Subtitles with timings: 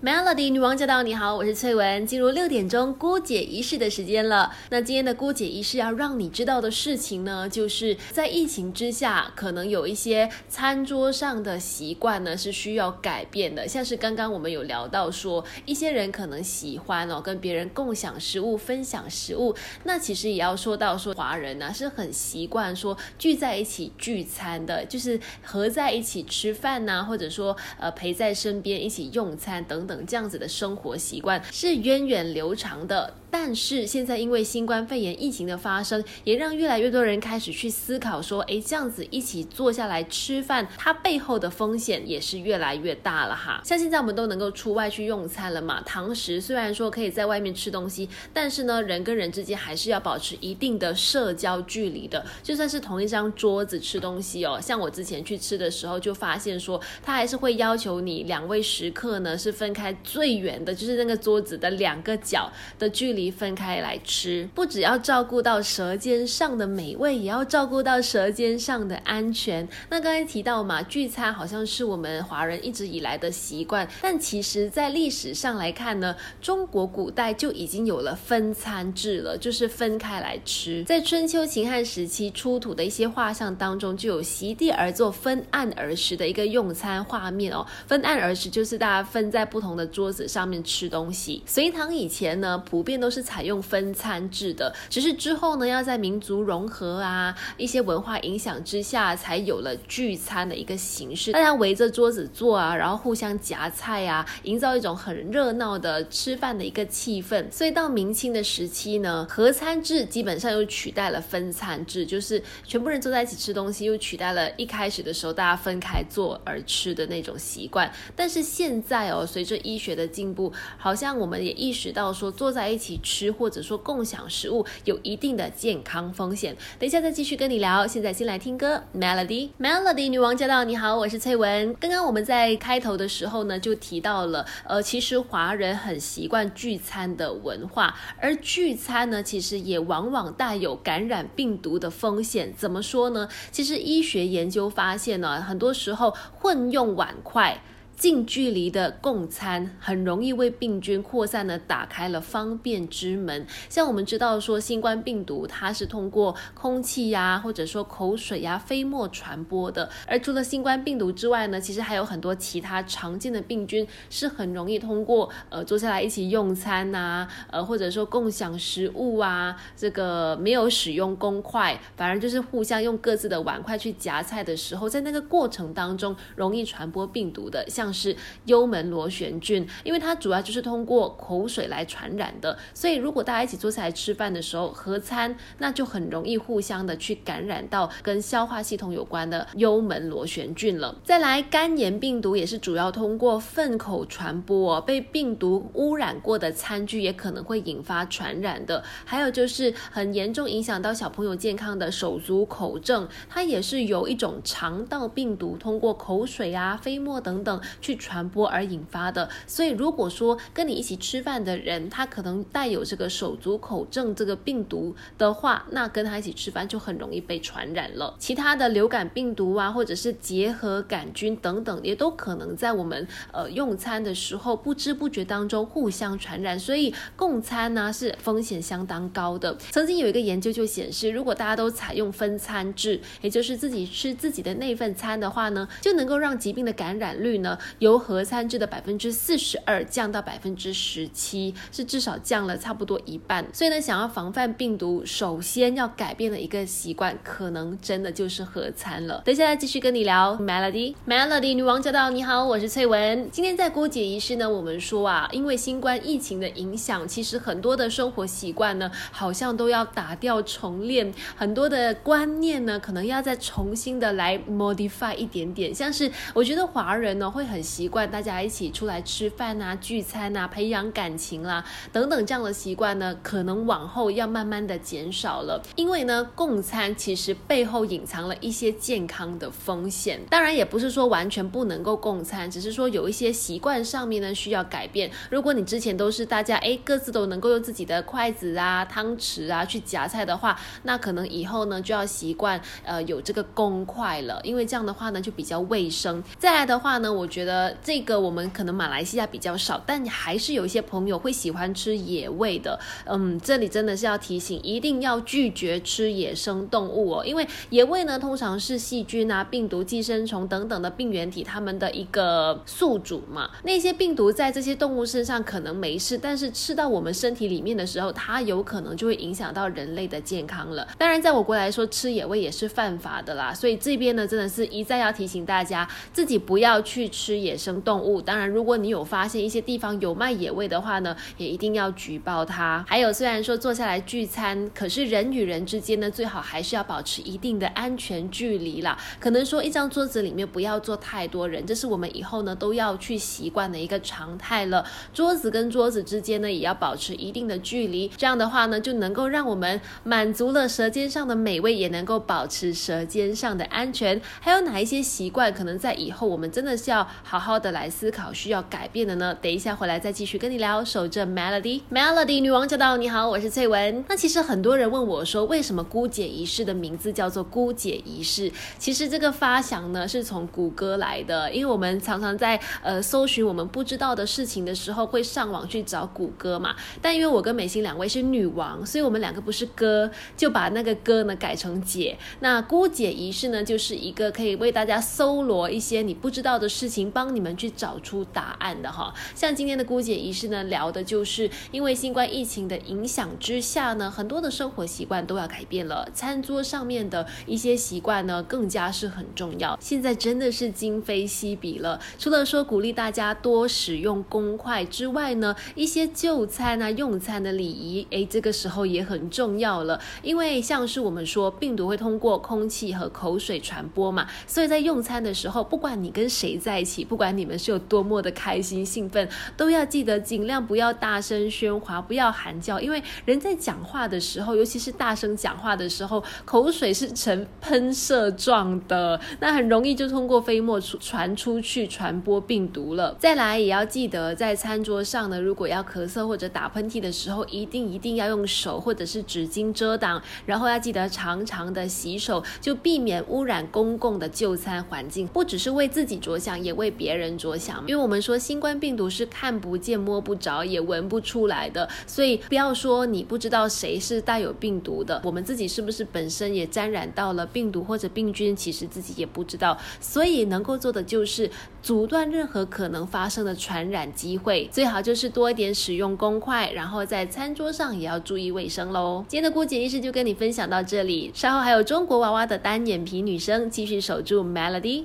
[0.00, 1.02] Melody 女王驾到！
[1.02, 2.06] 你好，我是翠文。
[2.06, 4.54] 进入六点钟姑姐仪式的时间了。
[4.70, 13.66] 那今天的姑姐仪式要让你知道的事情呢，就是在疫情之下，可能有一些餐桌上的习惯呢是需要改变的。
[13.66, 19.52] 像是刚刚我们有聊到说，一些人可能喜欢哦跟别人共享食物、分享食物。
[19.82, 29.87] 那其实也要说到说，华人呢是很习惯说聚在一起聚餐的，就是合在一起吃饭呐，或者说呃陪在身边一起用餐等。
[29.87, 33.12] 等等这样子的生活习惯是源远流长的。
[33.30, 43.60] 但是现在因为新冠肺炎疫情的发生，也让越来越多人开始去思考说，哎，这样子一起坐下来吃饭，它背后的风险也是越来越大了哈。
[43.64, 52.24] 像现在我们都能够出外去用餐了嘛，堂食虽然说可以在外面吃东西，但是呢，人跟人之间还是要保持一定的社交距离的。
[52.42, 63.17] 就算是同一张桌子吃东西哦，像我之前去吃的时候，就发现说，他还是会要求你两位食客呢是分开最远的，就是那个桌子的两个角的距离。
[63.28, 69.68] 分开来吃，不只要照顾到舌尖上的美味，也要照顾到舌尖上的安全。
[69.90, 80.84] 那刚才提到嘛，聚餐好像是我们华人一直以来的习惯，但其实，在历史上来看呢，中国古代就已经有了分餐制了，就是分开来吃。
[80.84, 87.66] 在春秋秦汉时期出土的一些画像当中，就有席地而坐、分案而食的一个用餐画面哦。
[87.86, 91.42] 分案而食就是大家分在不同的桌子上面吃东西。
[91.46, 101.32] 隋唐以前呢，普遍都都是采用分餐制的，只是之后呢，要在民族融合啊，一些文化影响之下，才有了聚餐的一个形式。
[101.32, 107.50] 大家围着桌子坐啊，然后互相夹菜啊，营造一种很热闹的吃饭的一个气氛。
[107.50, 117.90] 所以到明清的时期呢，合餐制基本上又取代了分餐制，就是全部人坐在一起吃东西，又取代了一开始的时候大家分开坐而吃的那种习惯。
[118.14, 122.97] 但是现在哦，随着医学的进步，好像我们也意识到说，坐在一起。
[123.02, 126.56] 吃或者说共享食物有一定的健康风险。
[126.78, 127.86] 等一下再继续跟你聊。
[127.86, 130.64] 现在先来听歌，Melody，Melody 女王驾到！
[130.64, 131.74] 你好，我是翠文。
[131.80, 142.52] 刚刚我们在开头的时候呢，就提到了，呃，其实华人很习惯聚餐的文化，而聚餐呢，其实也往往带有感染病毒的风险。
[142.56, 143.28] 怎么说呢？
[143.50, 147.62] 其实医学研究发现呢，很多时候混用碗筷。
[147.98, 153.44] 近距离的共餐很容易为病菌扩散呢打开了方便之门。
[153.68, 159.90] 像我们知道说，新冠病毒它是通过空气呀，或者说口水呀、飞沫传播的。
[160.06, 177.87] 而除了新冠病毒之外呢，其实还有很多其他常见的病菌是很容易通过呃坐下来一起用餐呐，呃或者说共享食物啊，这个没有使用公筷，反而就是互相用各自的碗筷去夹菜的时候，在那个过程当中容易传播病毒的，像。
[177.92, 178.16] 是
[178.46, 190.96] 幽门螺旋菌，因为它主要就是通过口水来传染的，所以如果大家一起坐下来吃饭的时候合餐，那就很容易互相的去感染到跟消化系统有关的幽门螺旋菌了。
[191.04, 198.82] 再来，肝炎病毒也是主要通过粪口传播，被病毒污染过的餐具也可能会引发传染的。
[199.04, 207.60] 还有就是很严重影响到小朋友健康的手足口症，它也是由一种肠道病毒通过口水啊、飞沫等等。
[207.80, 218.14] 去传播而引发的，所以如果说跟你一起吃饭的人，他可能带有这个手足口症这个病毒的话，那跟他一起吃饭就很容易被传染了。
[218.18, 226.58] 其他的流感病毒啊，或者是结核杆菌等等，也都可能在我们呃用餐的时候不知不觉当中互相传染。
[226.58, 229.56] 所以共餐呢是风险相当高的。
[229.70, 237.58] 曾经有一个研究就显示，如果大家都采用分餐制，也就是自己吃自己的那份餐的话呢，就能够让疾病的感染率呢。
[237.78, 243.46] 由合餐制的百分之四十二降到百分之十七，是至少降了差不多一半。
[243.52, 249.22] 所以呢，想要防范病毒，首先要改变的一个习惯，可能真的就是合餐了。
[249.24, 252.10] 等一下来继续跟你聊，Melody，Melody 女王驾到！
[252.10, 253.28] 你好，我是翠文。
[253.30, 265.74] 今天在姑姐仪式呢，我们说啊，因为新冠疫情的影响，其实很多的生活习惯呢，好像都要打掉重练，很多的观念呢，可能要再重新的来 modify 一点点。
[265.74, 267.57] 像是我觉得华人呢，会很。
[267.62, 275.62] 习惯大家一起出来吃饭啊、聚餐啊、培养感情啦等等这样的习惯呢，可能往后要慢慢的减少了。
[275.76, 280.20] 因为呢，共餐其实背后隐藏了一些健康的风险。
[280.30, 285.10] 当然，也不是说完全不能够共餐，只是说有一些习惯上面呢需要改变。
[285.30, 296.22] 如果你之前都是大家哎各自都能够用自己的筷子啊、汤匙啊去夹菜的话，那可能以后呢就要习惯呃有这个公筷了，因为这样的话呢就比较卫生。
[296.38, 297.47] 再来的话呢，我觉得。
[297.48, 302.78] 得这个我们可能马来西亚比较少，但还是有一些朋友会喜欢吃野味的。
[303.06, 313.50] 嗯，这里真的是要提醒，一定要拒绝吃野生动物哦，因为野味呢通常是细菌啊、病毒、寄生虫等等的病原体它们的一个宿主嘛。
[313.64, 320.86] 那些病毒在这些动物身上可能没事，但是吃到我们身体里面的时候，它有可能就会影响到人类的健康了。
[320.96, 323.52] 当然，在我国来说，吃野味也是犯法的啦。
[323.52, 328.22] 所以这边呢，真的是一再要提醒大家，自己不要去吃吃野生动物。
[328.22, 332.82] 当然，如果你有发现一些地方有卖野味的话呢，也一定要举报它。
[332.88, 338.96] 还有，虽然说坐下来聚餐，可是人与人之间呢，最好还是要保持一定的安全距离啦。
[339.20, 344.82] 可能说一张桌子里面不要坐太多人，这是我们以后呢都要去习惯的一个常态了。
[345.12, 348.08] 桌子跟桌子之间呢，也要保持一定的距离。
[348.16, 354.18] 这样的话呢，就能够让我们满足了舌尖上的美味，也能够保持舌尖上的安全。
[354.40, 359.34] 还有哪一些习惯，可能在以后我们真的是要好好的来思考，需要改变的呢？
[359.40, 360.84] 等一下回来再继续跟你聊。
[360.84, 362.96] 守着 Melody，Melody 女王驾到！
[362.96, 364.04] 你好，我是翠文。
[364.08, 368.50] 那其实很多人问我说，为什么姑姐仪式的名字叫做姑姐仪式？
[368.78, 376.74] 其实这个发想呢，是从谷歌来的，因为我们常常在呃搜寻我们不知道的事情的时候，会上网去找谷歌嘛。
[377.02, 382.16] 但因为我跟美心两位是女王，所以我们两个不是哥，就把那个哥呢改成姐。
[382.40, 389.12] 那姑姐仪式呢，就是一个可以为大家搜罗一些你不知道的事情，帮你们去找出答案的哈。
[389.34, 399.78] 像今天的姑姐仪式呢，聊的就是因为新冠疫情的影响之下呢，很多的生活习惯都要改变了，餐桌上面的一些习惯呢，更加是很重要。
[399.80, 410.00] 现在真的是今非昔比了，除了说鼓励大家多使用公筷之外呢，一些就餐啊、用餐的礼仪，诶，这个时候也很重要了。
[410.22, 433.16] 因为像是我们说，病毒会通过空气和口水传播嘛，所以在用餐的时候，不管你跟谁在一起，不管你们是有多么的开心兴奋，都要记得尽量不要大声喧哗，不要喊叫，因为人在讲话的时候，尤其是大声讲话的时候，口水是呈喷射状的，那很容易就通过飞沫出传出去，传播病毒了。
[433.18, 445.26] 再来也要记得，在餐桌上呢，如果要咳嗽或者打喷嚏的时候，一定一定要用手或者是纸巾遮挡，然后要记得常常的洗手，就避免污染公共的就餐环境。
[445.28, 447.82] 不只是为自己着想，也为别人着想。
[447.86, 459.76] 因为我们说新冠病毒是看不见、摸不着、也闻不出来的，所以不要说你不知道谁是带有病毒的，我们自己是不是本身也沾染到了病毒或者病菌，其实自己也不知道。
[460.00, 461.50] 所以能够做的就是
[461.82, 469.24] 阻断任何可能发生的传染机会，最好就是多一点使用公筷，然后在餐桌上也要注意卫生喽。
[469.28, 475.04] 今天的姑姐医师就跟你分享到这里，稍后还有中国娃娃的单眼皮女生继续守住 Melody。